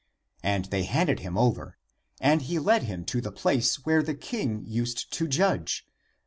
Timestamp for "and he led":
2.19-2.81